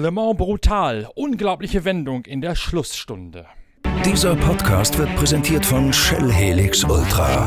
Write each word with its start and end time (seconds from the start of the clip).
Le 0.00 0.10
Mans 0.10 0.34
brutal, 0.34 1.10
unglaubliche 1.14 1.84
Wendung 1.84 2.24
in 2.24 2.40
der 2.40 2.54
Schlussstunde. 2.54 3.44
Dieser 4.02 4.34
Podcast 4.34 4.96
wird 4.96 5.14
präsentiert 5.14 5.66
von 5.66 5.92
Shell 5.92 6.32
Helix 6.32 6.84
Ultra. 6.84 7.46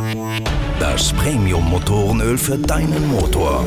Das 0.79 1.11
Premium-Motorenöl 1.13 2.37
für 2.37 2.59
deinen 2.59 3.07
Motor. 3.09 3.65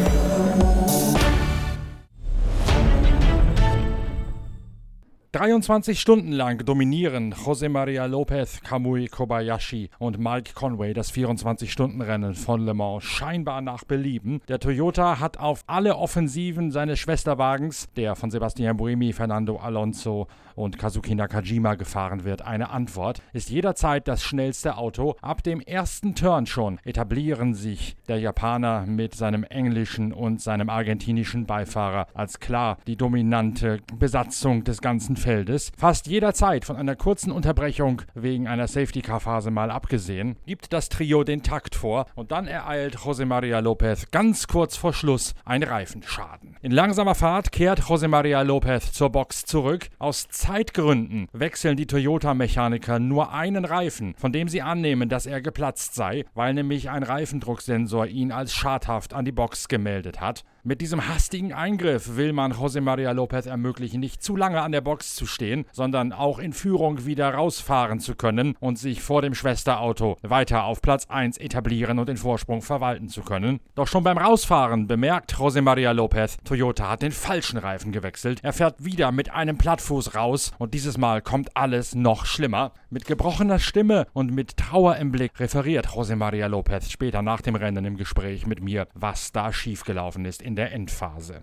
23 5.37 6.01
Stunden 6.01 6.33
lang 6.33 6.65
dominieren 6.65 7.35
José 7.35 7.69
María 7.69 8.07
López, 8.07 8.63
Kamui 8.63 9.09
Kobayashi 9.09 9.91
und 9.99 10.19
Mike 10.19 10.55
Conway 10.55 10.95
das 10.95 11.13
24-Stunden-Rennen 11.13 12.35
von 12.35 12.65
Le 12.65 12.73
Mans 12.73 13.05
scheinbar 13.05 13.61
nach 13.61 13.85
Belieben. 13.85 14.41
Der 14.49 14.61
Toyota 14.61 15.21
hat 15.21 15.39
auf 15.39 15.63
alle 15.67 15.97
Offensiven 15.97 16.71
seines 16.71 17.01
Schwesterwagens, 17.01 17.91
der 17.97 18.17
von 18.17 18.31
Sebastian 18.31 18.79
Buemi, 18.79 19.13
Fernando 19.13 19.59
Alonso 19.59 20.27
und 20.57 20.79
Kazuki 20.79 21.15
Nakajima 21.15 21.77
gefahren 21.77 22.25
wird, 22.25 22.43
eine 22.43 22.71
Antwort. 22.71 23.23
Ist 23.33 23.51
jederzeit 23.51 24.09
das 24.09 24.25
schnellste 24.25 24.77
Auto. 24.77 25.15
Ab 25.21 25.43
dem 25.45 25.61
ersten 25.61 26.15
Turn 26.15 26.47
schon 26.47 26.81
etablieren 26.85 27.55
sich 27.55 27.97
der 28.09 28.19
Japaner 28.19 28.85
mit 28.87 29.15
seinem 29.15 29.45
englischen 29.45 30.13
und 30.13 30.41
seinem 30.41 30.69
argentinischen 30.69 31.47
Beifahrer 31.47 32.07
als 32.15 32.41
klar 32.41 32.79
die 32.87 32.97
dominante 32.97 33.81
Besatzung 33.99 34.65
des 34.65 34.81
ganzen 34.81 35.17
Feldes. 35.17 35.71
Fast 35.77 36.07
jederzeit 36.07 36.65
von 36.65 36.77
einer 36.77 36.97
kurzen 36.97 37.31
Unterbrechung 37.31 38.03
wegen 38.15 38.49
einer 38.49 38.67
Safety-Car-Phase 38.67 39.51
mal 39.51 39.71
abgesehen, 39.71 40.37
gibt 40.47 40.73
das 40.73 40.89
Trio 40.89 41.23
den 41.23 41.43
Takt 41.43 41.75
vor 41.75 42.07
und 42.15 42.33
dann 42.33 42.47
ereilt 42.47 42.97
José 42.97 43.27
María 43.27 43.61
López 43.61 44.11
ganz 44.11 44.47
kurz 44.47 44.77
vor 44.77 44.95
Schluss 44.95 45.35
ein 45.45 45.63
Reifenschaden. 45.63 46.57
In 46.63 46.73
langsamer 46.73 47.15
Fahrt 47.15 47.53
kehrt 47.53 47.83
José 47.83 48.09
María 48.09 48.41
López 48.43 48.93
zur 48.93 49.11
Box 49.11 49.45
zurück. 49.45 49.89
Aus 49.99 50.29
Zeitgründen 50.47 51.27
wechseln 51.33 51.77
die 51.77 51.89
Toyota-Mechaniker 51.89 53.01
nur 53.01 53.33
einen 53.33 53.65
Reifen, 53.65 54.15
von 54.17 54.31
dem 54.31 54.47
sie 54.47 54.63
annehmen, 54.63 55.09
dass 55.09 55.27
er 55.27 55.41
geplatzt 55.41 55.97
sei, 55.97 56.25
weil 56.35 56.55
nämlich 56.55 56.89
ein 56.89 57.03
Reifendrucksensor 57.03 58.07
ihn 58.07 58.31
als 58.31 58.55
schadhaft 58.55 59.13
an 59.13 59.25
die 59.25 59.33
Box 59.33 59.67
gemeldet 59.67 60.21
hat. 60.21 60.45
Mit 60.69 60.81
diesem 60.81 61.07
hastigen 61.07 61.53
Eingriff 61.53 62.17
will 62.17 62.33
man 62.33 62.53
José 62.53 62.81
María 62.81 63.13
López 63.13 63.49
ermöglichen, 63.49 64.01
nicht 64.01 64.21
zu 64.21 64.35
lange 64.35 64.63
an 64.63 64.73
der 64.73 64.81
Box 64.81 65.15
zu 65.15 65.25
stehen, 65.25 65.65
sondern 65.71 66.13
auch 66.13 66.41
in 66.41 66.53
Führung 66.53 67.07
wieder 67.07 67.33
rausfahren 67.33 68.01
zu 68.01 68.17
können 68.17 68.57
und 68.59 68.77
sich 68.77 69.01
vor 69.01 69.23
dem 69.23 69.37
Schwesterauto 69.37 70.17
weiter 70.23 70.65
auf 70.65 70.83
Platz 70.83 71.07
1 71.09 71.39
etablieren 71.39 72.01
und 72.01 72.09
den 72.09 72.17
Vorsprung 72.17 72.63
verwalten 72.63 73.09
zu 73.09 73.23
können. 73.23 73.61
Doch 73.77 73.87
schon 73.87 74.03
beim 74.03 74.19
Rausfahren 74.19 74.89
bemerkt 74.89 75.35
José 75.35 75.63
María 75.63 75.93
López, 75.93 76.37
Toyota 76.43 76.91
hat 76.91 77.03
den 77.03 77.13
falschen 77.13 77.59
Reifen 77.59 77.93
gewechselt. 77.93 78.41
Er 78.43 78.53
fährt 78.53 78.85
wieder 78.85 79.13
mit 79.13 79.31
einem 79.31 79.59
Plattfuß 79.59 80.17
raus 80.17 80.53
und 80.59 80.75
dieses 80.75 80.99
Mal 80.99 81.23
kommt 81.23 81.57
alles 81.57 81.95
noch 81.95 82.27
schlimmer. 82.27 82.73
Mit 82.91 83.05
gebrochener 83.05 83.61
Stimme 83.61 84.09
und 84.15 84.33
mit 84.33 84.57
Trauer 84.57 84.97
im 84.97 85.13
Blick 85.13 85.39
referiert 85.39 85.91
José 85.91 86.17
María 86.17 86.49
López 86.49 86.91
später 86.91 87.23
nach 87.23 87.41
dem 87.41 87.55
Rennen 87.55 87.85
im 87.85 87.97
Gespräch 87.97 88.49
mit 88.49 88.61
mir, 88.61 88.89
was 88.95 89.31
da 89.31 89.53
schiefgelaufen 89.53 90.25
ist 90.25 90.43
in 90.43 90.56
der 90.57 90.73
Endphase. 90.73 91.43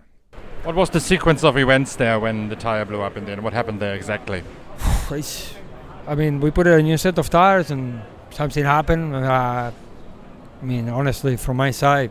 What 0.64 0.74
was 0.74 0.90
the 0.90 1.00
sequence 1.00 1.44
of 1.44 1.56
events 1.56 1.96
there 1.96 2.18
when 2.18 2.48
the 2.48 2.56
tire 2.56 2.84
blew 2.84 3.02
up 3.02 3.16
in 3.16 3.24
there? 3.24 3.40
What 3.40 3.52
happened 3.52 3.80
there 3.80 3.94
exactly? 3.94 4.42
I 6.06 6.14
mean, 6.14 6.40
we 6.40 6.50
put 6.50 6.66
a 6.66 6.82
new 6.82 6.98
set 6.98 7.18
of 7.18 7.30
tires 7.30 7.70
and 7.70 8.02
something 8.30 8.64
happened. 8.64 9.14
Uh, 9.14 9.70
I 10.60 10.64
mean, 10.64 10.88
honestly, 10.88 11.36
from 11.36 11.56
my 11.56 11.70
side, 11.70 12.10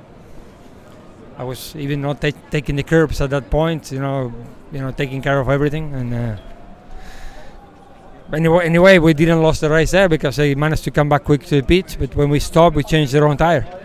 I 1.37 1.43
was 1.43 1.75
even 1.75 2.01
not 2.01 2.21
ta- 2.21 2.31
taking 2.49 2.75
the 2.75 2.83
curbs 2.83 3.22
at 3.22 3.29
that 3.31 3.49
point. 3.49 3.91
You 3.91 3.99
know, 3.99 4.33
you 4.72 4.79
know, 4.79 4.91
taking 4.91 5.22
care 5.22 5.39
of 5.39 5.49
everything. 5.49 5.94
And 5.94 6.13
uh, 6.13 6.38
anyway, 8.33 8.66
anyway, 8.66 8.99
we 8.99 9.13
didn't 9.13 9.44
lose 9.44 9.59
the 9.59 9.69
race 9.69 9.91
there 9.91 10.09
because 10.09 10.35
they 10.35 10.55
managed 10.55 10.83
to 10.85 10.91
come 10.91 11.09
back 11.09 11.23
quick 11.23 11.44
to 11.47 11.61
the 11.61 11.63
pit. 11.63 11.97
But 11.99 12.16
when 12.16 12.29
we 12.29 12.39
stopped, 12.39 12.75
we 12.75 12.83
changed 12.83 13.13
the 13.13 13.22
wrong 13.22 13.38
tire. 13.38 13.82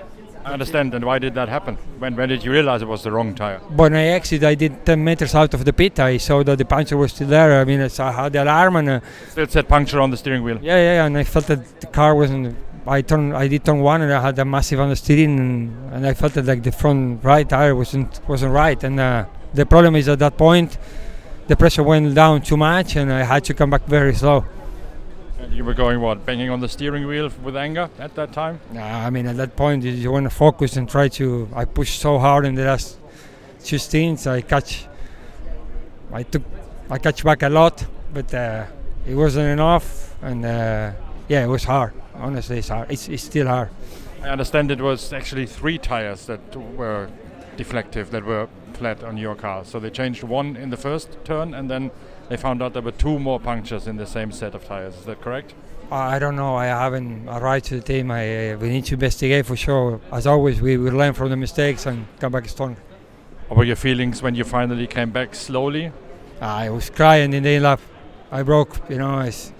I 0.48 0.52
understand. 0.52 0.94
And 0.94 1.04
why 1.04 1.18
did 1.18 1.34
that 1.34 1.48
happen? 1.48 1.76
When, 1.98 2.16
when 2.16 2.28
did 2.28 2.44
you 2.44 2.50
realize 2.50 2.82
it 2.82 2.88
was 2.88 3.02
the 3.02 3.12
wrong 3.12 3.34
tire? 3.34 3.58
When 3.58 3.94
I 3.94 4.06
exited, 4.08 4.44
I 4.44 4.54
did 4.54 4.84
10 4.86 5.02
meters 5.04 5.34
out 5.34 5.52
of 5.54 5.64
the 5.64 5.72
pit. 5.72 6.00
I 6.00 6.16
saw 6.16 6.42
that 6.42 6.56
the 6.58 6.64
puncture 6.64 6.96
was 6.96 7.12
still 7.12 7.28
there. 7.28 7.60
I 7.60 7.64
mean, 7.64 7.80
it's, 7.80 8.00
I 8.00 8.12
had 8.12 8.32
the 8.32 8.42
alarm 8.42 8.76
and 8.76 8.88
uh, 8.88 9.00
Still 9.30 9.46
said 9.46 9.68
puncture 9.68 10.00
on 10.00 10.10
the 10.10 10.16
steering 10.16 10.42
wheel. 10.42 10.58
yeah, 10.62 10.76
yeah, 10.76 10.94
yeah, 10.94 11.06
and 11.06 11.16
I 11.16 11.24
felt 11.24 11.46
that 11.46 11.80
the 11.80 11.86
car 11.88 12.14
wasn't. 12.14 12.56
I 12.86 13.02
turned, 13.02 13.36
I 13.36 13.48
did 13.48 13.64
turn 13.66 13.80
one, 13.80 14.00
and 14.00 14.10
I 14.12 14.22
had 14.22 14.38
a 14.38 14.44
massive 14.46 14.78
understeering, 14.78 15.38
and, 15.38 15.92
and 15.92 16.06
I 16.06 16.14
felt 16.14 16.32
that 16.34 16.46
like 16.46 16.62
the 16.62 16.72
front 16.72 17.22
right 17.22 17.46
tire 17.46 17.74
wasn't 17.76 18.20
wasn't 18.26 18.52
right. 18.52 18.82
And 18.82 18.98
uh, 18.98 19.26
the 19.52 19.66
problem 19.66 19.94
is 19.96 20.08
at 20.08 20.18
that 20.20 20.38
point, 20.38 20.78
the 21.48 21.56
pressure 21.56 21.82
went 21.82 22.14
down 22.14 22.40
too 22.40 22.56
much, 22.56 22.96
and 22.96 23.12
I 23.12 23.24
had 23.24 23.44
to 23.44 23.52
come 23.54 23.68
back 23.70 23.84
very 23.86 24.14
slow. 24.14 24.46
And 25.38 25.52
you 25.52 25.64
were 25.64 25.74
going 25.74 26.00
what? 26.00 26.26
Banging 26.26 26.50
on 26.50 26.60
the 26.60 26.68
steering 26.68 27.06
wheel 27.06 27.30
with 27.42 27.56
anger 27.56 27.88
at 27.98 28.14
that 28.16 28.32
time? 28.32 28.60
Uh, 28.74 28.80
I 28.80 29.10
mean, 29.10 29.26
at 29.26 29.36
that 29.36 29.54
point, 29.54 29.84
you, 29.84 29.92
you 29.92 30.10
want 30.10 30.24
to 30.24 30.30
focus 30.30 30.76
and 30.76 30.88
try 30.88 31.08
to. 31.08 31.48
I 31.54 31.64
pushed 31.64 32.00
so 32.00 32.18
hard 32.18 32.44
in 32.44 32.54
the 32.54 32.64
last 32.64 32.98
two 33.62 33.78
stints. 33.78 34.26
I 34.26 34.40
catch. 34.40 34.86
I 36.12 36.24
took. 36.24 36.42
I 36.90 36.98
catch 36.98 37.22
back 37.22 37.42
a 37.42 37.48
lot, 37.48 37.86
but 38.12 38.32
uh, 38.34 38.64
it 39.06 39.14
wasn't 39.14 39.48
enough, 39.48 40.14
and 40.22 40.44
uh, 40.44 40.92
yeah, 41.28 41.44
it 41.44 41.48
was 41.48 41.64
hard. 41.64 41.92
Honestly, 42.14 42.58
it's 42.58 42.68
hard. 42.68 42.90
It's, 42.90 43.08
it's 43.08 43.22
still 43.22 43.46
hard. 43.46 43.68
I 44.22 44.30
understand 44.30 44.70
it 44.70 44.80
was 44.80 45.12
actually 45.12 45.46
three 45.46 45.78
tires 45.78 46.26
that 46.26 46.56
were 46.56 47.08
deflective, 47.56 48.10
that 48.10 48.24
were 48.24 48.48
flat 48.72 49.04
on 49.04 49.16
your 49.16 49.34
car. 49.34 49.64
So 49.64 49.78
they 49.78 49.90
changed 49.90 50.22
one 50.24 50.56
in 50.56 50.70
the 50.70 50.76
first 50.76 51.16
turn, 51.24 51.54
and 51.54 51.70
then 51.70 51.90
they 52.28 52.36
found 52.36 52.62
out 52.62 52.72
there 52.74 52.82
were 52.82 52.92
two 52.92 53.18
more 53.18 53.40
punctures 53.40 53.86
in 53.86 53.96
the 53.96 54.06
same 54.06 54.32
set 54.32 54.54
of 54.54 54.64
tires. 54.66 54.96
Is 54.96 55.04
that 55.06 55.20
correct? 55.20 55.54
I 55.90 56.18
don't 56.18 56.36
know. 56.36 56.54
I 56.56 56.66
haven't 56.66 57.28
arrived 57.28 57.64
to 57.66 57.76
the 57.76 57.80
team. 57.80 58.10
I, 58.10 58.52
uh, 58.52 58.58
we 58.58 58.68
need 58.68 58.84
to 58.86 58.94
investigate 58.94 59.46
for 59.46 59.56
sure. 59.56 60.00
As 60.12 60.26
always, 60.26 60.60
we 60.60 60.76
will 60.76 60.92
learn 60.92 61.14
from 61.14 61.30
the 61.30 61.36
mistakes 61.36 61.86
and 61.86 62.06
come 62.20 62.32
back 62.32 62.46
strong. 62.48 62.76
What 63.48 63.56
were 63.56 63.64
your 63.64 63.76
feelings 63.76 64.20
when 64.20 64.34
you 64.34 64.44
finally 64.44 64.86
came 64.86 65.10
back 65.10 65.34
slowly? 65.34 65.90
I 66.42 66.68
was 66.68 66.90
crying 66.90 67.32
in 67.32 67.42
the 67.42 67.58
lap. 67.60 67.80
I 68.30 68.42
broke. 68.42 68.78
You 68.90 68.98
know, 68.98 69.20
it's 69.20 69.50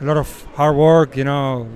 a 0.00 0.04
lot 0.04 0.16
of 0.16 0.44
hard 0.56 0.76
work. 0.76 1.16
You 1.16 1.22
know, 1.22 1.68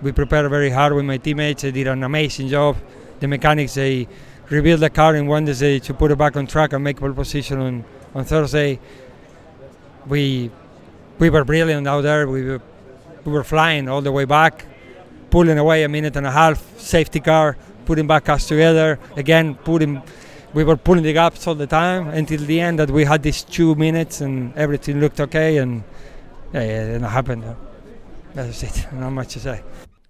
we 0.00 0.12
prepared 0.12 0.48
very 0.48 0.70
hard 0.70 0.92
with 0.92 1.04
my 1.04 1.16
teammates. 1.16 1.62
They 1.62 1.72
did 1.72 1.88
an 1.88 2.04
amazing 2.04 2.48
job. 2.48 2.76
The 3.18 3.26
mechanics 3.26 3.74
they 3.74 4.06
rebuilt 4.48 4.78
the 4.78 4.90
car 4.90 5.16
in 5.16 5.26
Wednesday 5.26 5.80
to 5.80 5.92
put 5.94 6.12
it 6.12 6.18
back 6.18 6.36
on 6.36 6.46
track 6.46 6.72
and 6.72 6.84
make 6.84 6.98
pole 6.98 7.12
position 7.12 7.58
on, 7.58 7.84
on 8.14 8.24
Thursday. 8.24 8.78
We 10.08 10.50
we 11.18 11.30
were 11.30 11.44
brilliant 11.44 11.86
out 11.86 12.02
there. 12.02 12.28
We 12.28 12.44
were, 12.44 12.62
we 13.24 13.32
were 13.32 13.44
flying 13.44 13.88
all 13.88 14.02
the 14.02 14.12
way 14.12 14.24
back, 14.24 14.66
pulling 15.30 15.58
away 15.58 15.82
a 15.84 15.88
minute 15.88 16.16
and 16.16 16.26
a 16.26 16.30
half. 16.30 16.78
Safety 16.78 17.20
car, 17.20 17.56
putting 17.86 18.06
back 18.06 18.28
us 18.28 18.46
together 18.46 18.98
again. 19.16 19.54
Putting 19.54 20.02
we 20.54 20.64
were 20.64 20.76
pulling 20.76 21.02
the 21.02 21.12
gaps 21.12 21.46
all 21.46 21.54
the 21.54 21.66
time 21.66 22.08
until 22.08 22.40
the 22.40 22.60
end 22.60 22.78
that 22.78 22.90
we 22.90 23.04
had 23.04 23.22
these 23.22 23.42
two 23.42 23.74
minutes 23.74 24.20
and 24.20 24.54
everything 24.56 25.00
looked 25.00 25.20
okay 25.20 25.58
and 25.58 25.84
yeah, 26.52 26.62
yeah 26.62 26.94
and 26.94 27.04
it 27.04 27.08
happened. 27.08 27.44
That's 28.34 28.62
it. 28.62 28.86
Not 28.92 29.10
much 29.10 29.34
to 29.34 29.40
say. 29.40 29.62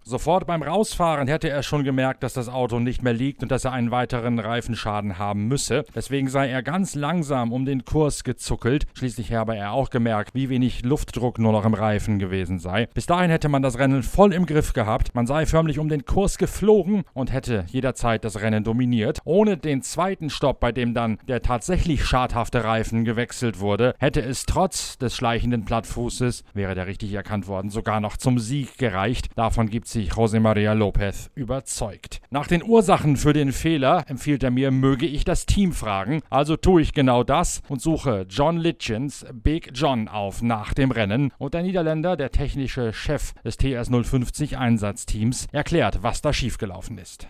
Sofort 0.08 0.46
beim 0.46 0.62
Rausfahren 0.62 1.26
hätte 1.26 1.48
er 1.48 1.64
schon 1.64 1.82
gemerkt, 1.82 2.22
dass 2.22 2.32
das 2.32 2.48
Auto 2.48 2.78
nicht 2.78 3.02
mehr 3.02 3.12
liegt 3.12 3.42
und 3.42 3.50
dass 3.50 3.64
er 3.64 3.72
einen 3.72 3.90
weiteren 3.90 4.38
Reifenschaden 4.38 5.18
haben 5.18 5.48
müsse. 5.48 5.84
Deswegen 5.96 6.28
sei 6.28 6.48
er 6.48 6.62
ganz 6.62 6.94
langsam 6.94 7.52
um 7.52 7.64
den 7.64 7.84
Kurs 7.84 8.22
gezuckelt. 8.22 8.86
Schließlich 8.94 9.32
habe 9.32 9.56
er 9.56 9.72
auch 9.72 9.90
gemerkt, 9.90 10.32
wie 10.32 10.48
wenig 10.48 10.84
Luftdruck 10.84 11.40
nur 11.40 11.50
noch 11.50 11.64
im 11.64 11.74
Reifen 11.74 12.20
gewesen 12.20 12.60
sei. 12.60 12.86
Bis 12.94 13.06
dahin 13.06 13.32
hätte 13.32 13.48
man 13.48 13.62
das 13.62 13.80
Rennen 13.80 14.04
voll 14.04 14.32
im 14.32 14.46
Griff 14.46 14.74
gehabt. 14.74 15.12
Man 15.16 15.26
sei 15.26 15.44
förmlich 15.44 15.80
um 15.80 15.88
den 15.88 16.04
Kurs 16.04 16.38
geflogen 16.38 17.02
und 17.12 17.32
hätte 17.32 17.64
jederzeit 17.66 18.24
das 18.24 18.40
Rennen 18.40 18.62
dominiert. 18.62 19.18
Ohne 19.24 19.56
den 19.56 19.82
zweiten 19.82 20.30
Stopp, 20.30 20.60
bei 20.60 20.70
dem 20.70 20.94
dann 20.94 21.18
der 21.26 21.42
tatsächlich 21.42 22.04
schadhafte 22.04 22.62
Reifen 22.62 23.04
gewechselt 23.04 23.58
wurde, 23.58 23.96
hätte 23.98 24.20
es 24.20 24.46
trotz 24.46 24.98
des 24.98 25.16
schleichenden 25.16 25.64
Plattfußes, 25.64 26.44
wäre 26.54 26.76
der 26.76 26.86
richtig 26.86 27.12
erkannt 27.12 27.48
worden, 27.48 27.70
sogar 27.70 28.00
noch 28.00 28.16
zum 28.16 28.38
Sieg 28.38 28.78
gereicht. 28.78 29.30
Davon 29.34 29.68
gibt 29.68 29.88
sich 29.96 30.12
José 30.12 30.40
María 30.40 30.74
López 30.74 31.30
überzeugt. 31.34 32.20
Nach 32.28 32.46
den 32.46 32.62
Ursachen 32.62 33.16
für 33.16 33.32
den 33.32 33.50
Fehler 33.50 34.04
empfiehlt 34.08 34.42
er 34.42 34.50
mir, 34.50 34.70
möge 34.70 35.06
ich 35.06 35.24
das 35.24 35.46
Team 35.46 35.72
fragen. 35.72 36.20
Also 36.28 36.56
tue 36.58 36.82
ich 36.82 36.92
genau 36.92 37.24
das 37.24 37.62
und 37.70 37.80
suche 37.80 38.26
John 38.28 38.58
Litchens 38.58 39.24
Big 39.32 39.70
John 39.72 40.08
auf 40.08 40.42
nach 40.42 40.74
dem 40.74 40.90
Rennen. 40.90 41.32
Und 41.38 41.54
der 41.54 41.62
Niederländer, 41.62 42.16
der 42.18 42.30
technische 42.30 42.92
Chef 42.92 43.32
des 43.42 43.56
TS 43.56 43.88
050 43.88 44.58
Einsatzteams, 44.58 45.46
erklärt, 45.50 46.02
was 46.02 46.20
da 46.20 46.34
schiefgelaufen 46.34 46.98
ist. 46.98 47.26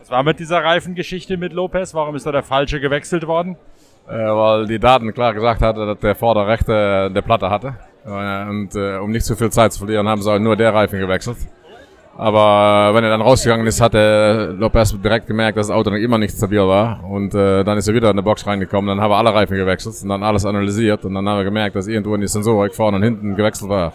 Was 0.00 0.10
war 0.10 0.22
mit 0.22 0.38
dieser 0.38 0.62
Reifengeschichte 0.62 1.36
mit 1.36 1.52
Lopez? 1.52 1.94
Warum 1.94 2.14
ist 2.14 2.26
da 2.26 2.32
der 2.32 2.44
falsche 2.44 2.80
gewechselt 2.80 3.26
worden? 3.26 3.56
Äh, 4.08 4.12
weil 4.12 4.66
die 4.66 4.78
Daten 4.78 5.12
klar 5.12 5.34
gesagt 5.34 5.62
hatte, 5.62 5.84
dass 5.84 5.98
der 5.98 6.14
Vorderrechte 6.14 7.10
der 7.10 7.22
Platte 7.22 7.50
hatte. 7.50 7.74
Äh, 8.04 8.48
und 8.48 8.74
äh, 8.76 8.98
um 8.98 9.10
nicht 9.10 9.26
zu 9.26 9.34
viel 9.34 9.50
Zeit 9.50 9.72
zu 9.72 9.80
verlieren, 9.80 10.08
haben 10.08 10.22
sie 10.22 10.30
halt 10.30 10.42
nur 10.42 10.56
der 10.56 10.72
Reifen 10.72 11.00
gewechselt. 11.00 11.38
Aber 12.18 12.94
wenn 12.94 13.04
er 13.04 13.10
dann 13.10 13.20
rausgegangen 13.20 13.66
ist, 13.66 13.80
hat 13.80 13.94
er 13.94 14.52
Lopez 14.52 14.96
direkt 15.02 15.26
gemerkt, 15.26 15.58
dass 15.58 15.66
das 15.66 15.76
Auto 15.76 15.90
noch 15.90 15.98
immer 15.98 16.16
nicht 16.16 16.34
stabil 16.34 16.60
war. 16.60 17.04
Und 17.04 17.34
äh, 17.34 17.62
dann 17.62 17.76
ist 17.76 17.88
er 17.88 17.94
wieder 17.94 18.10
in 18.10 18.16
die 18.16 18.22
Box 18.22 18.46
reingekommen. 18.46 18.88
Dann 18.88 19.00
haben 19.00 19.10
wir 19.10 19.16
alle 19.16 19.34
Reifen 19.34 19.56
gewechselt 19.56 19.96
und 20.02 20.08
dann 20.08 20.22
alles 20.22 20.46
analysiert. 20.46 21.04
Und 21.04 21.14
dann 21.14 21.28
haben 21.28 21.38
wir 21.38 21.44
gemerkt, 21.44 21.76
dass 21.76 21.88
irgendwo 21.88 22.14
in 22.14 22.22
die 22.22 22.28
Sensorik 22.28 22.74
vorne 22.74 22.96
und 22.96 23.02
hinten 23.02 23.36
gewechselt 23.36 23.68
war. 23.68 23.92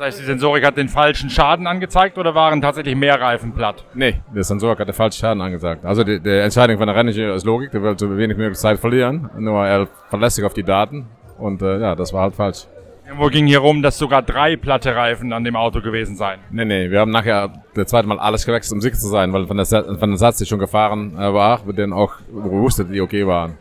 Das 0.00 0.06
heißt, 0.06 0.20
die 0.20 0.24
Sensorik 0.24 0.64
hat 0.64 0.78
den 0.78 0.88
falschen 0.88 1.28
Schaden 1.28 1.66
angezeigt 1.66 2.16
oder 2.16 2.34
waren 2.34 2.62
tatsächlich 2.62 2.96
mehr 2.96 3.20
Reifen 3.20 3.52
platt? 3.52 3.84
Nee, 3.92 4.14
der 4.34 4.44
Sensorik 4.44 4.78
hat 4.78 4.88
den 4.88 4.94
falschen 4.94 5.20
Schaden 5.20 5.42
angesagt. 5.42 5.84
Also 5.84 6.04
die, 6.04 6.18
die 6.18 6.38
Entscheidung 6.38 6.78
von 6.78 6.86
der 6.86 6.96
Renniger 6.96 7.34
ist 7.34 7.44
Logik, 7.44 7.70
der 7.70 7.82
will 7.82 7.98
so 7.98 8.16
wenig 8.16 8.38
möglich 8.38 8.56
Zeit 8.56 8.78
verlieren. 8.78 9.28
Nur 9.36 9.62
er 9.66 9.88
verlässt 10.08 10.36
sich 10.36 10.44
auf 10.46 10.54
die 10.54 10.62
Daten. 10.62 11.06
Und 11.36 11.60
äh, 11.60 11.78
ja, 11.80 11.94
das 11.94 12.14
war 12.14 12.22
halt 12.22 12.34
falsch. 12.34 12.66
Irgendwo 13.04 13.26
ging 13.26 13.46
hier 13.46 13.58
rum, 13.58 13.82
dass 13.82 13.98
sogar 13.98 14.22
drei 14.22 14.56
platte 14.56 14.96
Reifen 14.96 15.34
an 15.34 15.44
dem 15.44 15.54
Auto 15.54 15.82
gewesen 15.82 16.16
seien. 16.16 16.40
Nee, 16.50 16.64
nee, 16.64 16.90
wir 16.90 17.00
haben 17.00 17.10
nachher 17.10 17.52
das 17.74 17.88
zweite 17.88 18.08
Mal 18.08 18.18
alles 18.18 18.46
gewechselt, 18.46 18.72
um 18.72 18.80
sicher 18.80 18.96
zu 18.96 19.08
sein, 19.08 19.34
weil 19.34 19.46
von 19.46 19.58
der, 19.58 19.66
von 19.66 20.08
der 20.08 20.16
Satz, 20.16 20.38
die 20.38 20.46
schon 20.46 20.60
gefahren 20.60 21.14
äh, 21.18 21.30
war, 21.34 21.60
mit 21.66 21.76
denen 21.76 21.92
auch 21.92 22.14
wusste, 22.30 22.86
die 22.86 23.02
okay 23.02 23.26
waren. 23.26 23.58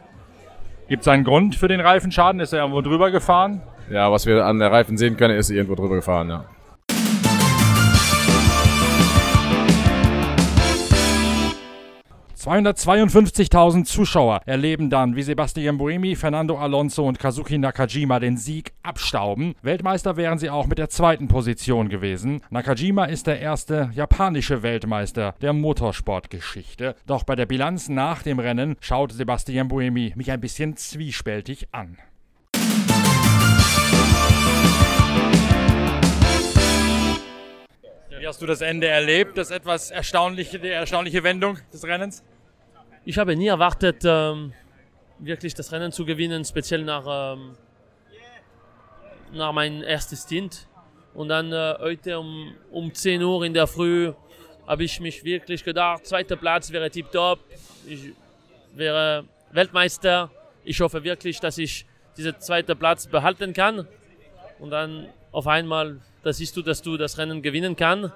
Gibt 0.88 1.02
es 1.02 1.08
einen 1.10 1.26
Grund 1.26 1.56
für 1.56 1.68
den 1.68 1.82
Reifenschaden? 1.82 2.40
Ist 2.40 2.54
er 2.54 2.60
irgendwo 2.60 2.80
drüber 2.80 3.12
gefahren? 3.12 3.62
Ja, 3.90 4.12
was 4.12 4.26
wir 4.26 4.46
an 4.46 4.60
der 4.60 4.72
Reifen 4.72 4.98
sehen 4.98 5.18
können, 5.18 5.38
ist 5.38 5.50
irgendwo 5.50 5.76
drüber 5.76 5.96
gefahren, 5.96 6.30
ja. 6.30 6.46
252.000 12.40 13.84
Zuschauer 13.84 14.42
erleben 14.46 14.90
dann, 14.90 15.16
wie 15.16 15.24
Sebastian 15.24 15.78
Buemi, 15.78 16.16
Fernando 16.16 16.58
Alonso 16.58 17.06
und 17.06 17.20
Kazuki 17.20 17.58
Nakajima 17.58 18.20
den 18.20 18.38
Sieg 18.38 18.72
abstauben. 18.82 19.56
Weltmeister 19.62 20.16
wären 20.16 20.40
sie 20.40 20.50
auch 20.50 20.66
mit 20.66 20.78
der 20.78 20.90
zweiten 20.90 21.28
Position 21.28 21.90
gewesen. 21.90 22.42
Nakajima 22.50 23.06
ist 23.06 23.28
der 23.28 23.42
erste 23.42 23.92
japanische 23.94 24.64
Weltmeister 24.64 25.36
der 25.42 25.52
Motorsportgeschichte. 25.52 26.96
Doch 27.06 27.24
bei 27.24 27.36
der 27.36 27.46
Bilanz 27.46 27.90
nach 27.90 28.24
dem 28.24 28.40
Rennen 28.40 28.78
schaut 28.80 29.12
Sebastian 29.12 29.68
Buemi 29.68 30.14
mich 30.16 30.32
ein 30.32 30.40
bisschen 30.40 30.78
zwiespältig 30.78 31.68
an. 31.74 31.98
Wie 38.20 38.28
hast 38.28 38.42
du 38.42 38.46
das 38.46 38.60
Ende 38.60 38.86
erlebt? 38.86 39.38
Das 39.38 39.50
etwas 39.50 39.92
erstaunliche, 39.92 40.60
die 40.60 40.68
erstaunliche 40.68 41.24
Wendung 41.24 41.58
des 41.72 41.86
Rennens? 41.86 42.22
Ich 43.06 43.18
habe 43.18 43.34
nie 43.34 43.48
erwartet, 43.48 44.04
ähm, 44.04 44.52
wirklich 45.20 45.54
das 45.54 45.72
Rennen 45.72 45.94
zu 45.94 46.04
gewinnen, 46.04 46.44
speziell 46.44 46.84
nach, 46.84 47.06
ähm, 47.08 47.56
nach 49.32 49.54
meinem 49.54 49.84
ersten 49.84 50.18
Stint. 50.18 50.68
Und 51.14 51.30
dann 51.30 51.54
äh, 51.54 51.76
heute 51.80 52.20
um, 52.20 52.54
um 52.72 52.94
10 52.94 53.24
Uhr 53.24 53.46
in 53.46 53.54
der 53.54 53.68
Früh 53.68 54.12
habe 54.68 54.84
ich 54.84 55.00
mich 55.00 55.24
wirklich 55.24 55.64
gedacht, 55.64 56.06
zweiter 56.06 56.36
Platz 56.36 56.74
wäre 56.74 56.90
tipptopp. 56.90 57.40
Ich 57.88 58.12
wäre 58.76 59.24
Weltmeister. 59.52 60.30
Ich 60.66 60.82
hoffe 60.82 61.06
wirklich, 61.06 61.40
dass 61.40 61.58
ich 61.58 61.86
diesen 62.18 62.38
zweiten 62.42 62.78
Platz 62.78 63.08
behalten 63.08 63.54
kann. 63.54 63.88
Und 64.60 64.72
dann 64.72 65.08
auf 65.32 65.48
einmal, 65.48 66.00
da 66.24 66.34
siehst 66.34 66.56
du, 66.58 66.62
dass 66.62 66.82
du 66.82 66.98
das 66.98 67.18
Rennen 67.18 67.42
gewinnen 67.42 67.76
kannst. 67.76 68.12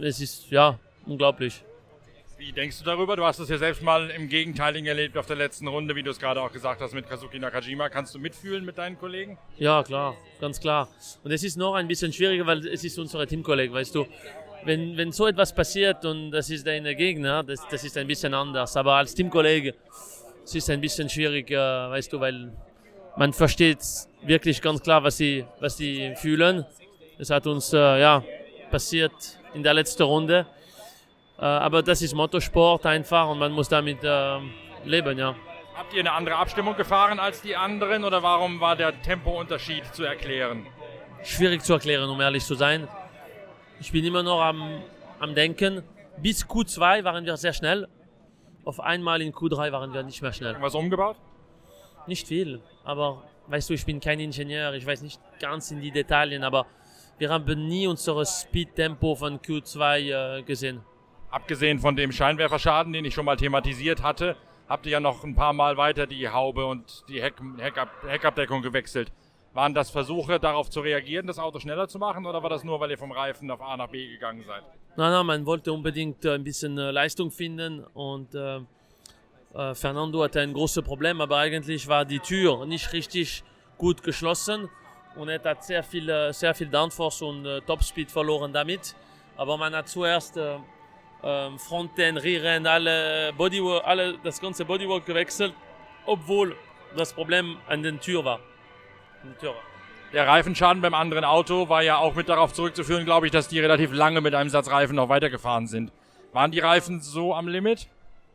Es 0.00 0.20
ist 0.20 0.50
ja 0.50 0.78
unglaublich. 1.06 1.62
Wie 2.36 2.52
denkst 2.52 2.78
du 2.78 2.84
darüber? 2.84 3.16
Du 3.16 3.24
hast 3.24 3.40
es 3.40 3.48
ja 3.48 3.58
selbst 3.58 3.82
mal 3.82 4.10
im 4.10 4.28
Gegenteiligen 4.28 4.86
erlebt 4.86 5.16
auf 5.16 5.26
der 5.26 5.34
letzten 5.34 5.66
Runde, 5.66 5.96
wie 5.96 6.04
du 6.04 6.10
es 6.10 6.20
gerade 6.20 6.40
auch 6.40 6.52
gesagt 6.52 6.80
hast 6.80 6.94
mit 6.94 7.08
Kazuki 7.08 7.38
Nakajima. 7.40 7.88
Kannst 7.88 8.14
du 8.14 8.20
mitfühlen 8.20 8.64
mit 8.64 8.78
deinen 8.78 8.96
Kollegen? 8.96 9.38
Ja, 9.56 9.82
klar, 9.82 10.16
ganz 10.40 10.60
klar. 10.60 10.88
Und 11.24 11.32
es 11.32 11.42
ist 11.42 11.56
noch 11.56 11.74
ein 11.74 11.88
bisschen 11.88 12.12
schwieriger, 12.12 12.46
weil 12.46 12.64
es 12.68 12.84
ist 12.84 12.96
unsere 12.96 13.26
Teamkollege, 13.26 13.72
weißt 13.72 13.94
du. 13.94 14.06
Wenn, 14.64 14.96
wenn 14.96 15.10
so 15.10 15.26
etwas 15.26 15.52
passiert 15.52 16.04
und 16.04 16.30
das 16.30 16.50
ist 16.50 16.66
dein 16.66 16.84
Gegner, 16.96 17.42
das, 17.42 17.66
das 17.68 17.82
ist 17.82 17.96
ein 17.96 18.06
bisschen 18.06 18.34
anders. 18.34 18.76
Aber 18.76 18.94
als 18.94 19.14
Teamkollege 19.14 19.74
es 20.48 20.54
ist 20.54 20.70
ein 20.70 20.80
bisschen 20.80 21.10
schwierig, 21.10 21.50
weißt 21.50 22.10
du, 22.10 22.20
weil 22.20 22.52
man 23.18 23.32
versteht 23.32 23.84
wirklich 24.22 24.62
ganz 24.62 24.80
klar, 24.80 25.02
was 25.02 25.16
sie, 25.16 25.44
was 25.60 25.76
sie 25.76 26.14
fühlen. 26.16 26.64
Es 27.18 27.30
hat 27.30 27.46
uns 27.46 27.72
äh, 27.72 28.00
ja, 28.00 28.22
passiert 28.70 29.12
in 29.54 29.62
der 29.62 29.74
letzten 29.74 30.04
Runde. 30.04 30.46
Äh, 31.36 31.44
aber 31.44 31.82
das 31.82 32.00
ist 32.00 32.14
Motorsport 32.14 32.86
einfach 32.86 33.28
und 33.28 33.38
man 33.40 33.50
muss 33.52 33.68
damit 33.68 34.02
äh, 34.04 34.38
leben, 34.84 35.18
ja. 35.18 35.34
Habt 35.74 35.92
ihr 35.94 36.00
eine 36.00 36.12
andere 36.12 36.36
Abstimmung 36.36 36.76
gefahren 36.76 37.18
als 37.18 37.42
die 37.42 37.56
anderen 37.56 38.04
oder 38.04 38.22
warum 38.22 38.60
war 38.60 38.76
der 38.76 39.00
Tempounterschied 39.02 39.84
zu 39.94 40.04
erklären? 40.04 40.66
Schwierig 41.22 41.62
zu 41.62 41.72
erklären, 41.72 42.08
um 42.08 42.20
ehrlich 42.20 42.44
zu 42.44 42.54
sein. 42.54 42.86
Ich 43.80 43.90
bin 43.90 44.04
immer 44.04 44.22
noch 44.22 44.40
am, 44.40 44.82
am 45.18 45.34
Denken. 45.34 45.82
Bis 46.18 46.44
Q2 46.44 47.04
waren 47.04 47.24
wir 47.24 47.36
sehr 47.36 47.52
schnell. 47.52 47.88
Auf 48.64 48.80
einmal 48.80 49.22
in 49.22 49.32
Q3 49.32 49.72
waren 49.72 49.92
wir 49.92 50.02
nicht 50.02 50.20
mehr 50.22 50.32
schnell. 50.32 50.56
Was 50.60 50.74
umgebaut? 50.74 51.16
Nicht 52.08 52.26
viel, 52.26 52.62
aber 52.84 53.22
weißt 53.48 53.68
du, 53.68 53.74
ich 53.74 53.84
bin 53.84 54.00
kein 54.00 54.18
Ingenieur, 54.18 54.72
ich 54.72 54.86
weiß 54.86 55.02
nicht 55.02 55.20
ganz 55.40 55.70
in 55.70 55.82
die 55.82 55.90
Details, 55.90 56.42
aber 56.42 56.64
wir 57.18 57.28
haben 57.28 57.68
nie 57.68 57.86
unser 57.86 58.24
Speed-Tempo 58.24 59.14
von 59.14 59.40
Q2 59.40 60.38
äh, 60.38 60.42
gesehen. 60.42 60.80
Abgesehen 61.30 61.78
von 61.80 61.96
dem 61.96 62.10
Scheinwerferschaden, 62.10 62.94
den 62.94 63.04
ich 63.04 63.12
schon 63.12 63.26
mal 63.26 63.36
thematisiert 63.36 64.02
hatte, 64.02 64.36
habt 64.70 64.86
ihr 64.86 64.92
ja 64.92 65.00
noch 65.00 65.22
ein 65.22 65.34
paar 65.34 65.52
Mal 65.52 65.76
weiter 65.76 66.06
die 66.06 66.26
Haube 66.30 66.64
und 66.64 67.04
die 67.10 67.20
Heck, 67.20 67.34
Heckab, 67.58 67.90
Heckabdeckung 68.06 68.62
gewechselt. 68.62 69.12
Waren 69.52 69.74
das 69.74 69.90
Versuche, 69.90 70.40
darauf 70.40 70.70
zu 70.70 70.80
reagieren, 70.80 71.26
das 71.26 71.38
Auto 71.38 71.58
schneller 71.58 71.88
zu 71.88 71.98
machen, 71.98 72.24
oder 72.24 72.42
war 72.42 72.48
das 72.48 72.64
nur, 72.64 72.80
weil 72.80 72.90
ihr 72.90 72.96
vom 72.96 73.12
Reifen 73.12 73.50
auf 73.50 73.60
A 73.60 73.76
nach 73.76 73.88
B 73.88 74.08
gegangen 74.08 74.44
seid? 74.46 74.62
Nein, 74.96 75.12
nein, 75.12 75.26
man 75.26 75.44
wollte 75.44 75.74
unbedingt 75.74 76.24
äh, 76.24 76.36
ein 76.36 76.44
bisschen 76.44 76.78
äh, 76.78 76.90
Leistung 76.90 77.30
finden 77.30 77.84
und 77.92 78.34
äh, 78.34 78.60
äh, 79.54 79.74
Fernando 79.74 80.22
hatte 80.22 80.40
ein 80.40 80.52
großes 80.52 80.84
Problem, 80.84 81.20
aber 81.20 81.38
eigentlich 81.38 81.88
war 81.88 82.04
die 82.04 82.20
Tür 82.20 82.66
nicht 82.66 82.92
richtig 82.92 83.42
gut 83.76 84.02
geschlossen 84.02 84.68
und 85.16 85.28
er 85.28 85.42
hat 85.42 85.64
sehr 85.64 85.82
viel, 85.82 86.08
äh, 86.08 86.32
sehr 86.32 86.54
viel 86.54 86.68
Downforce 86.68 87.22
und 87.22 87.46
äh, 87.46 87.60
Topspeed 87.62 88.10
verloren 88.10 88.52
damit. 88.52 88.94
Aber 89.36 89.56
man 89.56 89.74
hat 89.74 89.88
zuerst 89.88 90.36
äh, 90.36 90.56
ähm, 91.22 91.58
Fronten, 91.58 92.16
Rearen, 92.16 92.66
alle 92.66 93.32
Bodywork, 93.32 93.86
alle, 93.86 94.18
das 94.22 94.40
ganze 94.40 94.64
Bodywork 94.64 95.06
gewechselt, 95.06 95.54
obwohl 96.06 96.54
das 96.96 97.12
Problem 97.12 97.58
an 97.68 97.82
den 97.82 98.00
Tür 98.00 98.24
war. 98.24 98.40
Tür. 99.40 99.54
Der 100.12 100.26
Reifenschaden 100.26 100.80
beim 100.80 100.94
anderen 100.94 101.24
Auto 101.24 101.68
war 101.68 101.82
ja 101.82 101.98
auch 101.98 102.14
mit 102.14 102.28
darauf 102.28 102.52
zurückzuführen, 102.52 103.04
glaube 103.04 103.26
ich, 103.26 103.32
dass 103.32 103.48
die 103.48 103.60
relativ 103.60 103.92
lange 103.92 104.20
mit 104.20 104.34
einem 104.34 104.48
Satz 104.48 104.70
Reifen 104.70 104.96
noch 104.96 105.08
weitergefahren 105.08 105.66
sind. 105.66 105.92
Waren 106.32 106.50
die 106.50 106.60
Reifen 106.60 107.00
so 107.00 107.34
am 107.34 107.48
Limit? 107.48 107.88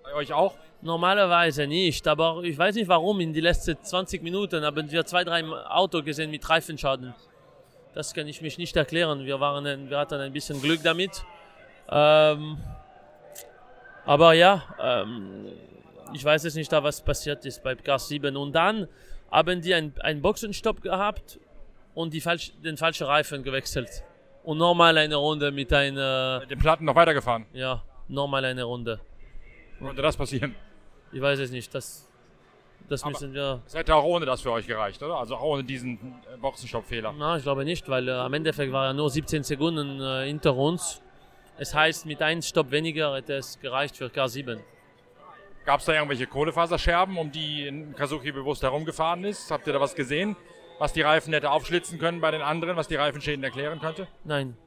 Bei 0.04 0.14
euch 0.14 0.34
auch? 0.34 0.56
Normalerweise 0.84 1.66
nicht, 1.66 2.06
aber 2.10 2.44
ich 2.44 2.58
weiß 2.58 2.76
nicht 2.76 2.90
warum. 2.90 3.22
In 3.22 3.32
den 3.32 3.44
letzten 3.44 3.82
20 3.82 4.22
Minuten 4.22 4.66
haben 4.66 4.92
wir 4.92 5.06
zwei, 5.06 5.24
drei 5.24 5.42
Autos 5.46 6.04
gesehen 6.04 6.30
mit 6.30 6.48
Reifenschaden. 6.50 7.16
Das 7.94 8.14
kann 8.14 8.28
ich 8.28 8.42
mich 8.42 8.58
nicht 8.58 8.76
erklären. 8.76 9.24
Wir, 9.26 9.40
waren, 9.40 9.90
wir 9.90 9.98
hatten 9.98 10.20
ein 10.20 10.34
bisschen 10.34 10.62
Glück 10.62 10.82
damit. 10.84 11.24
Ähm, 11.90 12.58
aber 14.06 14.34
ja, 14.34 14.64
ähm, 14.78 15.46
ich 16.14 16.26
weiß 16.26 16.44
jetzt 16.44 16.56
nicht, 16.56 16.70
da 16.70 16.84
was 16.84 17.02
passiert 17.02 17.46
ist 17.46 17.64
bei 17.64 17.76
Gas 17.76 18.10
7. 18.10 18.36
Und 18.36 18.52
dann 18.52 18.90
haben 19.32 19.62
die 19.62 19.74
einen 19.74 20.22
Boxenstopp 20.22 20.82
gehabt 20.82 21.40
und 21.94 22.14
die 22.14 22.20
falsch, 22.20 22.52
den 22.62 22.76
falschen 22.76 23.08
Reifen 23.08 23.42
gewechselt. 23.44 24.04
Und 24.44 24.58
nochmal 24.58 24.98
eine 24.98 25.16
Runde 25.16 25.50
mit 25.52 25.72
einer. 25.72 26.42
Mit 26.42 26.52
den 26.52 26.60
Platten 26.60 26.84
noch 26.84 26.96
weitergefahren? 26.96 27.46
Ja, 27.54 27.82
nochmal 28.10 28.44
eine 28.44 28.64
Runde. 28.64 29.00
Konnte 29.80 30.02
das 30.02 30.18
passieren? 30.18 30.54
Ich 31.14 31.22
weiß 31.22 31.40
es 31.40 31.52
nicht. 31.52 31.74
Das, 31.74 32.08
das 32.90 33.06
müssen 33.06 33.34
wir. 33.34 33.62
Es 33.66 33.76
hätte 33.76 33.96
auch 33.96 34.04
ohne 34.04 34.26
das 34.26 34.42
für 34.42 34.52
euch 34.52 34.68
gereicht, 34.68 35.02
oder? 35.04 35.18
Also 35.18 35.36
auch 35.36 35.44
ohne 35.44 35.64
diesen 35.64 35.94
äh, 36.34 36.38
Boxenstopp-Fehler. 36.38 37.14
Na, 37.18 37.38
ich 37.38 37.44
glaube 37.44 37.64
nicht, 37.64 37.88
weil 37.88 38.08
äh, 38.08 38.12
am 38.12 38.34
Endeffekt 38.34 38.72
war 38.72 38.88
er 38.88 38.94
nur 38.94 39.10
17 39.10 39.44
Sekunden 39.44 40.02
äh, 40.02 40.26
hinter 40.26 40.56
uns. 40.56 41.02
Es 41.58 41.74
heißt, 41.74 42.08
mit 42.08 42.22
einem 42.22 42.42
Stopp 42.42 42.72
weniger 42.72 43.16
hätte 43.16 43.34
es 43.34 43.60
gereicht 43.60 43.96
für 43.96 44.08
K7. 44.08 44.60
Gab 45.66 45.80
es 45.80 45.86
da 45.86 45.94
irgendwelche 45.94 46.28
Kohlefaserscherben, 46.28 47.18
um 47.18 47.32
die 47.32 47.94
Kazuki 47.96 48.32
bewusst 48.32 48.64
herumgefahren 48.64 49.24
ist? 49.24 49.50
Habt 49.50 49.68
ihr 49.68 49.74
da 49.74 49.80
was 49.80 49.96
gesehen, 49.96 50.36
was 50.80 50.92
die 50.92 51.02
Reifen 51.02 51.32
hätte 51.32 51.52
aufschlitzen 51.52 52.00
können 52.00 52.20
bei 52.20 52.32
den 52.32 52.42
anderen, 52.42 52.76
was 52.76 52.88
die 52.88 52.96
Reifenschäden 52.96 53.44
erklären 53.44 53.80
könnte? 53.80 54.08
Nein. 54.26 54.58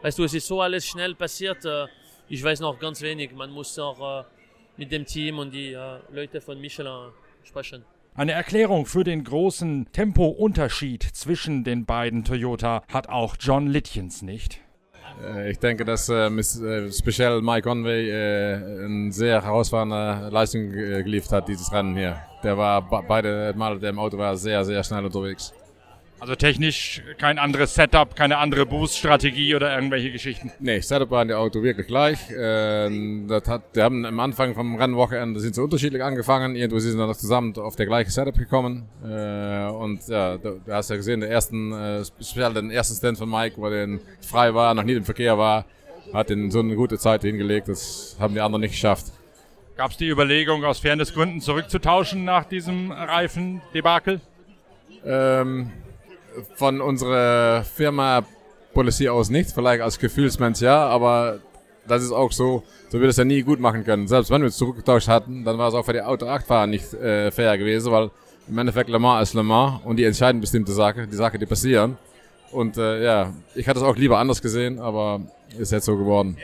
Weißt 0.00 0.18
du, 0.18 0.24
es 0.24 0.32
ist 0.32 0.46
so 0.46 0.62
alles 0.62 0.86
schnell 0.86 1.14
passiert. 1.14 1.64
Äh, 1.64 1.88
ich 2.28 2.42
weiß 2.42 2.60
noch 2.60 2.78
ganz 2.78 3.02
wenig. 3.02 3.32
Man 3.32 3.50
muss 3.50 3.78
auch 3.78 4.20
äh, 4.20 4.24
mit 4.82 4.90
dem 4.90 5.06
Team 5.06 5.38
und 5.38 5.52
die 5.52 5.74
äh, 5.74 5.98
Leute 6.12 6.40
von 6.40 6.60
Michelin 6.60 7.12
sprechen. 7.44 7.84
Eine 8.14 8.32
Erklärung 8.32 8.84
für 8.84 9.04
den 9.04 9.22
großen 9.22 9.86
Tempounterschied 9.92 11.02
zwischen 11.02 11.62
den 11.62 11.86
beiden 11.86 12.24
Toyota 12.24 12.82
hat 12.92 13.08
auch 13.08 13.36
John 13.38 13.68
Litjens 13.68 14.22
nicht. 14.22 14.60
Äh, 15.24 15.52
ich 15.52 15.60
denke, 15.60 15.84
dass 15.84 16.08
äh, 16.08 16.26
äh, 16.26 16.90
speziell 16.90 17.40
Mike 17.42 17.62
Conway 17.62 18.10
äh, 18.10 18.84
eine 18.84 19.12
sehr 19.12 19.40
herausfordernde 19.42 20.30
Leistung 20.30 20.68
geliefert 20.70 21.32
hat, 21.32 21.48
dieses 21.48 21.72
Rennen 21.72 21.96
hier. 21.96 22.20
Der 22.42 22.58
war 22.58 22.82
beide 23.06 23.54
Mal, 23.56 23.78
der 23.78 23.90
im 23.90 24.00
Auto 24.00 24.18
war, 24.18 24.36
sehr, 24.36 24.64
sehr 24.64 24.82
schnell 24.82 25.04
unterwegs. 25.04 25.54
Also 26.22 26.36
technisch 26.36 27.02
kein 27.18 27.36
anderes 27.36 27.74
Setup, 27.74 28.14
keine 28.14 28.38
andere 28.38 28.64
Boost-Strategie 28.64 29.56
oder 29.56 29.74
irgendwelche 29.74 30.12
Geschichten. 30.12 30.52
Nee, 30.60 30.78
Setup 30.78 31.10
war 31.10 31.22
in 31.22 31.26
der 31.26 31.40
Auto 31.40 31.64
wirklich 31.64 31.88
gleich. 31.88 32.30
Äh, 32.30 33.26
das 33.26 33.48
hat, 33.48 33.62
wir 33.72 33.82
haben 33.82 34.06
am 34.06 34.20
Anfang 34.20 34.54
vom 34.54 34.76
Rennwochenende 34.76 35.40
sind 35.40 35.56
sie 35.56 35.60
unterschiedlich 35.60 36.00
angefangen. 36.00 36.54
Irgendwo 36.54 36.78
sind 36.78 36.92
sie 36.92 36.96
dann 36.96 37.12
zusammen 37.12 37.56
auf 37.56 37.74
der 37.74 37.86
gleiche 37.86 38.12
Setup 38.12 38.38
gekommen. 38.38 38.88
Äh, 39.02 39.66
und 39.66 40.06
ja, 40.06 40.38
du, 40.38 40.60
du, 40.64 40.72
hast 40.72 40.90
ja 40.90 40.96
gesehen, 40.96 41.22
der 41.22 41.30
ersten, 41.30 41.72
äh, 41.72 42.04
speziell 42.04 42.54
den 42.54 42.70
ersten 42.70 42.94
Stand 42.94 43.18
von 43.18 43.28
Mike, 43.28 43.56
wo 43.56 43.68
der 43.68 43.98
frei 44.20 44.54
war, 44.54 44.74
noch 44.74 44.84
nie 44.84 44.92
im 44.92 45.04
Verkehr 45.04 45.36
war, 45.36 45.64
hat 46.12 46.30
in 46.30 46.52
so 46.52 46.60
eine 46.60 46.76
gute 46.76 46.98
Zeit 46.98 47.22
hingelegt. 47.22 47.66
Das 47.66 48.16
haben 48.20 48.32
die 48.34 48.40
anderen 48.40 48.60
nicht 48.60 48.74
geschafft. 48.74 49.06
Gab 49.76 49.90
es 49.90 49.96
die 49.96 50.08
Überlegung, 50.08 50.64
aus 50.64 50.78
Fairnessgründen 50.78 51.40
zurückzutauschen 51.40 52.24
nach 52.24 52.44
diesem 52.44 52.92
Reifendebakel? 52.92 54.20
Ähm, 55.04 55.72
von 56.56 56.80
unserer 56.80 57.64
Firma 57.64 58.24
Policy 58.72 59.08
aus 59.08 59.30
nicht, 59.30 59.50
vielleicht 59.50 59.82
als 59.82 59.98
Gefühlsmensch 59.98 60.60
ja, 60.60 60.86
aber 60.86 61.40
das 61.86 62.02
ist 62.02 62.12
auch 62.12 62.32
so, 62.32 62.62
so 62.88 63.00
wird 63.00 63.10
es 63.10 63.16
ja 63.16 63.24
nie 63.24 63.42
gut 63.42 63.60
machen 63.60 63.84
können. 63.84 64.06
Selbst 64.06 64.30
wenn 64.30 64.42
wir 64.42 64.48
es 64.48 64.56
zurückgetauscht 64.56 65.08
hatten, 65.08 65.44
dann 65.44 65.58
war 65.58 65.68
es 65.68 65.74
auch 65.74 65.84
für 65.84 65.92
die 65.92 66.02
Auto 66.02 66.26
8 66.26 66.46
Fahrer 66.46 66.66
nicht 66.66 66.92
äh, 66.94 67.30
fair 67.30 67.58
gewesen, 67.58 67.92
weil 67.92 68.10
im 68.48 68.58
Endeffekt 68.58 68.88
Le 68.88 68.98
Mans 68.98 69.28
ist 69.28 69.34
Le 69.34 69.42
Mans 69.42 69.80
und 69.84 69.96
die 69.96 70.04
entscheiden 70.04 70.40
bestimmte 70.40 70.72
Sachen, 70.72 71.08
die 71.10 71.16
Sachen, 71.16 71.38
die 71.38 71.46
passieren. 71.46 71.96
Und 72.50 72.76
äh, 72.76 73.02
ja, 73.02 73.32
ich 73.54 73.68
hatte 73.68 73.80
es 73.80 73.84
auch 73.84 73.96
lieber 73.96 74.18
anders 74.18 74.42
gesehen, 74.42 74.78
aber 74.78 75.20
ist 75.58 75.72
jetzt 75.72 75.86
so 75.86 75.96
geworden. 75.96 76.36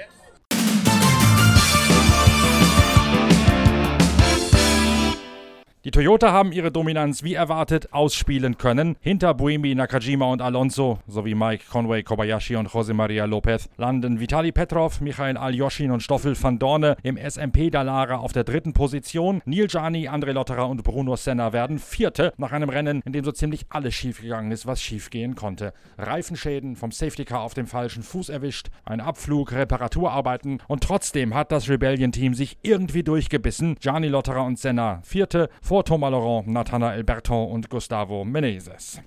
Die 5.88 5.92
Toyota 5.92 6.32
haben 6.32 6.52
ihre 6.52 6.70
Dominanz 6.70 7.22
wie 7.22 7.32
erwartet 7.32 7.94
ausspielen 7.94 8.58
können. 8.58 8.96
Hinter 9.00 9.32
Buemi, 9.32 9.74
Nakajima 9.74 10.26
und 10.26 10.42
Alonso 10.42 10.98
sowie 11.06 11.34
Mike 11.34 11.64
Conway, 11.70 12.02
Kobayashi 12.02 12.56
und 12.56 12.68
José 12.68 12.92
María 12.92 13.24
López 13.24 13.70
landen 13.78 14.20
Vitali 14.20 14.52
Petrov, 14.52 15.00
Michael 15.00 15.38
Aljoshin 15.38 15.90
und 15.90 16.02
Stoffel 16.02 16.36
van 16.38 16.58
Dorne 16.58 16.98
im 17.02 17.16
SMP 17.16 17.70
Dallara 17.70 18.16
auf 18.16 18.34
der 18.34 18.44
dritten 18.44 18.74
Position. 18.74 19.40
Neil 19.46 19.66
Gianni, 19.66 20.10
André 20.10 20.32
Lotterer 20.32 20.68
und 20.68 20.84
Bruno 20.84 21.16
Senna 21.16 21.54
werden 21.54 21.78
Vierte 21.78 22.34
nach 22.36 22.52
einem 22.52 22.68
Rennen, 22.68 23.00
in 23.06 23.14
dem 23.14 23.24
so 23.24 23.32
ziemlich 23.32 23.64
alles 23.70 23.94
schiefgegangen 23.94 24.52
ist, 24.52 24.66
was 24.66 24.82
schiefgehen 24.82 25.36
konnte. 25.36 25.72
Reifenschäden 25.96 26.76
vom 26.76 26.92
Safety 26.92 27.24
Car 27.24 27.40
auf 27.40 27.54
dem 27.54 27.66
falschen 27.66 28.02
Fuß 28.02 28.28
erwischt, 28.28 28.68
ein 28.84 29.00
Abflug, 29.00 29.52
Reparaturarbeiten 29.52 30.60
und 30.68 30.82
trotzdem 30.82 31.34
hat 31.34 31.50
das 31.50 31.70
Rebellion-Team 31.70 32.34
sich 32.34 32.58
irgendwie 32.60 33.04
durchgebissen. 33.04 33.76
Gianni 33.80 34.08
Lotterer 34.08 34.44
und 34.44 34.58
Senna 34.58 35.00
Vierte 35.02 35.48
vor 35.62 35.77
vor 35.78 35.84
Laurent, 36.10 36.48
Nathanael 36.48 37.04
Berton 37.04 37.52
und 37.52 37.70
Gustavo 37.70 38.24
Menezes. 38.24 39.00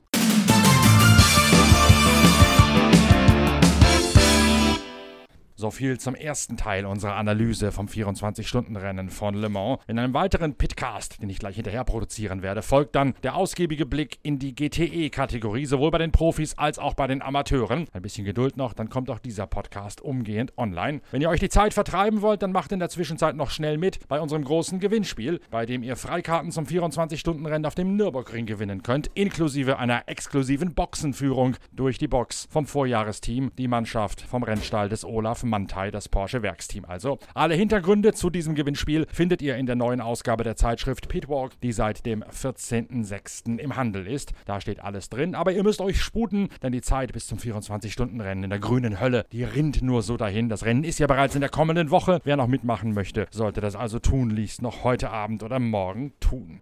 So 5.62 5.70
viel 5.70 6.00
zum 6.00 6.16
ersten 6.16 6.58
Teil 6.58 6.88
unserer 6.88 7.18
Analyse 7.18 7.72
vom 7.72 7.86
24-Stunden-Rennen 7.86 9.12
von 9.12 9.36
Le 9.36 9.48
Mans. 9.48 9.78
In 9.88 10.00
einem 10.00 10.16
weiteren 10.16 10.56
Pitcast, 10.56 11.22
den 11.22 11.30
ich 11.30 11.38
gleich 11.38 11.54
hinterher 11.54 11.84
produzieren 11.84 12.42
werde, 12.42 12.64
folgt 12.64 12.96
dann 12.96 13.14
der 13.22 13.36
ausgiebige 13.36 13.86
Blick 13.86 14.18
in 14.24 14.40
die 14.40 14.56
GTE-Kategorie, 14.56 15.68
sowohl 15.68 15.92
bei 15.92 16.00
den 16.00 16.12
Profis 16.12 16.58
als 16.58 16.80
auch 16.80 16.96
bei 16.96 17.06
den 17.06 17.22
Amateuren. 17.22 17.86
Ein 17.94 18.02
bisschen 18.02 18.26
Geduld 18.26 18.58
noch, 18.58 18.74
dann 18.74 18.90
kommt 18.90 19.12
auch 19.12 19.20
dieser 19.20 19.46
Podcast 19.46 20.02
umgehend 20.02 20.52
online. 20.58 21.02
Wenn 21.12 21.22
ihr 21.22 21.30
euch 21.30 21.40
die 21.40 21.50
Zeit 21.50 21.76
vertreiben 21.76 22.24
wollt, 22.24 22.42
dann 22.42 22.52
macht 22.52 22.72
in 22.72 22.80
der 22.80 22.90
Zwischenzeit 22.90 23.36
noch 23.36 23.52
schnell 23.52 23.78
mit 23.78 24.08
bei 24.08 24.20
unserem 24.20 24.44
großen 24.44 24.80
Gewinnspiel, 24.80 25.42
bei 25.52 25.68
dem 25.68 25.84
ihr 25.84 25.96
Freikarten 25.96 26.50
zum 26.50 26.66
24-Stunden-Rennen 26.66 27.68
auf 27.68 27.76
dem 27.76 27.96
Nürburgring 27.98 28.48
gewinnen 28.48 28.82
könnt, 28.82 29.12
inklusive 29.14 29.78
einer 29.78 30.08
exklusiven 30.08 30.74
Boxenführung 30.74 31.56
durch 31.72 32.00
die 32.00 32.08
Box 32.08 32.48
vom 32.50 32.66
Vorjahresteam, 32.66 33.52
die 33.60 33.68
Mannschaft 33.68 34.22
vom 34.22 34.42
Rennstall 34.42 34.90
des 34.90 35.06
Olaf 35.06 35.44
Mantai, 35.52 35.92
das 35.92 36.10
Porsche 36.10 36.42
Werksteam. 36.42 36.86
Also 36.86 37.20
alle 37.36 37.54
Hintergründe 37.54 38.14
zu 38.14 38.32
diesem 38.32 38.56
Gewinnspiel 38.56 39.06
findet 39.12 39.44
ihr 39.44 39.58
in 39.58 39.68
der 39.68 39.76
neuen 39.76 40.02
Ausgabe 40.02 40.44
der 40.44 40.56
Zeitschrift 40.56 41.10
Pitwalk, 41.10 41.52
die 41.62 41.72
seit 41.74 42.08
dem 42.08 42.24
14.06. 42.24 43.60
im 43.60 43.76
Handel 43.76 44.08
ist. 44.08 44.32
Da 44.46 44.60
steht 44.60 44.84
alles 44.84 45.10
drin, 45.10 45.36
aber 45.36 45.52
ihr 45.52 45.64
müsst 45.64 45.82
euch 45.82 46.02
sputen, 46.02 46.50
denn 46.64 46.72
die 46.72 46.82
Zeit 46.82 47.14
bis 47.14 47.28
zum 47.28 47.38
24-Stunden-Rennen 47.38 48.46
in 48.46 48.50
der 48.50 48.60
grünen 48.60 49.00
Hölle, 49.00 49.26
die 49.32 49.44
rinnt 49.44 49.84
nur 49.84 50.02
so 50.02 50.18
dahin. 50.18 50.50
Das 50.50 50.66
Rennen 50.66 50.84
ist 50.84 50.98
ja 50.98 51.06
bereits 51.06 51.36
in 51.36 51.42
der 51.42 51.50
kommenden 51.50 51.92
Woche. 51.92 52.20
Wer 52.24 52.38
noch 52.38 52.48
mitmachen 52.48 52.94
möchte, 52.94 53.28
sollte 53.30 53.62
das 53.62 53.76
also 53.76 54.00
tunlichst 54.00 54.62
noch 54.62 54.84
heute 54.84 55.12
Abend 55.12 55.44
oder 55.44 55.60
morgen 55.60 56.14
tun. 56.20 56.62